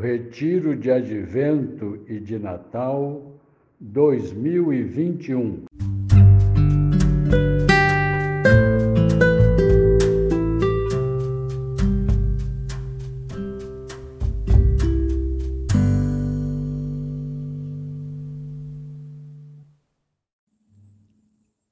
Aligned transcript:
Retiro 0.00 0.76
de 0.76 0.90
Advento 0.90 2.04
e 2.06 2.20
de 2.20 2.38
Natal 2.38 3.40
2021. 3.80 5.64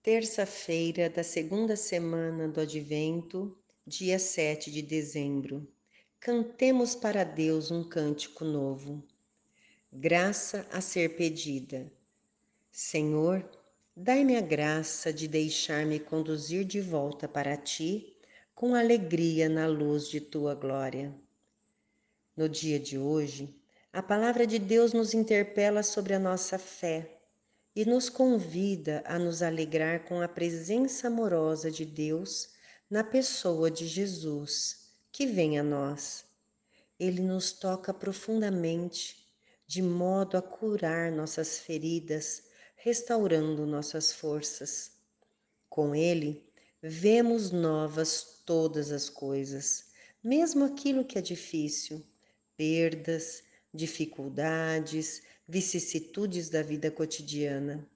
Terça-feira 0.02 1.10
da 1.10 1.22
segunda 1.22 1.76
semana 1.76 2.48
do 2.48 2.60
Advento, 2.60 3.54
dia 3.86 4.18
7 4.18 4.70
de 4.70 4.80
dezembro. 4.80 5.68
Cantemos 6.24 6.94
para 6.94 7.22
Deus 7.22 7.70
um 7.70 7.84
cântico 7.84 8.46
novo. 8.46 9.04
Graça 9.92 10.66
a 10.72 10.80
ser 10.80 11.18
pedida. 11.18 11.92
Senhor, 12.72 13.46
dai-me 13.94 14.34
a 14.34 14.40
graça 14.40 15.12
de 15.12 15.28
deixar-me 15.28 16.00
conduzir 16.00 16.64
de 16.64 16.80
volta 16.80 17.28
para 17.28 17.58
ti, 17.58 18.16
com 18.54 18.74
alegria 18.74 19.50
na 19.50 19.66
luz 19.66 20.08
de 20.08 20.18
tua 20.18 20.54
glória. 20.54 21.14
No 22.34 22.48
dia 22.48 22.80
de 22.80 22.96
hoje, 22.96 23.54
a 23.92 24.02
palavra 24.02 24.46
de 24.46 24.58
Deus 24.58 24.94
nos 24.94 25.12
interpela 25.12 25.82
sobre 25.82 26.14
a 26.14 26.18
nossa 26.18 26.58
fé 26.58 27.18
e 27.76 27.84
nos 27.84 28.08
convida 28.08 29.04
a 29.04 29.18
nos 29.18 29.42
alegrar 29.42 30.06
com 30.06 30.22
a 30.22 30.26
presença 30.26 31.08
amorosa 31.08 31.70
de 31.70 31.84
Deus 31.84 32.54
na 32.88 33.04
pessoa 33.04 33.70
de 33.70 33.86
Jesus 33.86 34.83
que 35.14 35.28
vem 35.28 35.60
a 35.60 35.62
nós. 35.62 36.24
Ele 36.98 37.22
nos 37.22 37.52
toca 37.52 37.94
profundamente, 37.94 39.24
de 39.64 39.80
modo 39.80 40.36
a 40.36 40.42
curar 40.42 41.12
nossas 41.12 41.60
feridas, 41.60 42.42
restaurando 42.74 43.64
nossas 43.64 44.12
forças. 44.12 44.90
Com 45.70 45.94
Ele, 45.94 46.44
vemos 46.82 47.52
novas 47.52 48.42
todas 48.44 48.90
as 48.90 49.08
coisas, 49.08 49.84
mesmo 50.20 50.64
aquilo 50.64 51.04
que 51.04 51.16
é 51.16 51.22
difícil, 51.22 52.04
perdas, 52.56 53.44
dificuldades, 53.72 55.22
vicissitudes 55.46 56.48
da 56.48 56.60
vida 56.60 56.90
cotidiana. 56.90 57.88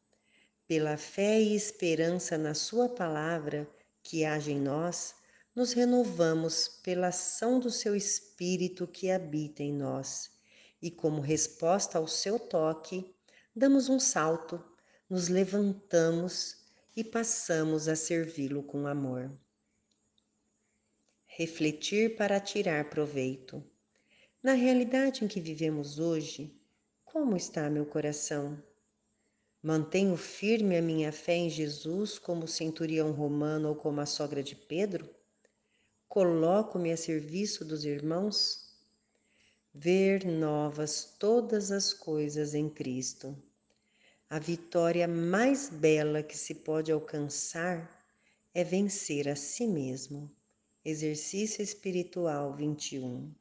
Pela 0.69 0.97
fé 0.97 1.41
e 1.41 1.57
esperança 1.57 2.39
na 2.39 2.55
Sua 2.55 2.89
palavra 2.89 3.69
que 4.05 4.25
age 4.25 4.53
em 4.53 4.61
nós, 4.61 5.18
nos 5.59 5.73
renovamos 5.73 6.69
pela 6.69 7.09
ação 7.09 7.59
do 7.59 7.69
seu 7.69 7.97
Espírito 7.97 8.87
que 8.87 9.11
habita 9.11 9.61
em 9.61 9.73
nós 9.73 10.31
e, 10.81 10.89
como 10.89 11.21
resposta 11.21 11.99
ao 11.99 12.07
seu 12.07 12.39
toque, 12.39 13.13
damos 13.57 13.89
um 13.89 13.99
salto, 13.99 14.65
nos 15.11 15.27
levantamos 15.27 16.65
e 16.97 17.03
passamos 17.03 17.89
a 17.89 17.97
servi-lo 17.97 18.63
com 18.63 18.87
amor. 18.87 19.37
Refletir 21.27 22.15
para 22.15 22.39
tirar 22.39 22.89
proveito. 22.89 23.61
Na 24.41 24.53
realidade 24.53 25.25
em 25.25 25.29
que 25.29 25.41
vivemos 25.41 25.99
hoje, 25.99 26.57
como 27.05 27.37
está 27.37 27.69
meu 27.69 27.85
coração? 27.85 28.63
Mantenho 29.61 30.17
firme 30.17 30.77
a 30.77 30.83
minha 30.83 31.11
fé 31.11 31.35
em 31.35 31.51
Jesus 31.51 32.17
como 32.17 32.47
centurião 32.47 33.11
romano 33.11 33.71
ou 33.71 33.75
como 33.75 34.01
a 34.01 34.07
sogra 34.07 34.41
de 34.41 34.55
Pedro? 34.55 35.19
Coloco-me 36.09 36.91
a 36.91 36.97
serviço 36.97 37.65
dos 37.65 37.85
irmãos? 37.85 38.75
Ver 39.75 40.25
novas 40.25 41.17
todas 41.19 41.71
as 41.71 41.93
coisas 41.93 42.55
em 42.55 42.69
Cristo. 42.69 43.37
A 44.29 44.39
vitória 44.39 45.07
mais 45.07 45.69
bela 45.69 46.23
que 46.23 46.37
se 46.37 46.55
pode 46.55 46.91
alcançar 46.91 47.89
é 48.55 48.65
vencer 48.65 49.29
a 49.29 49.37
si 49.37 49.67
mesmo. 49.67 50.31
Exercício 50.85 51.63
Espiritual 51.63 52.55
21 52.57 53.33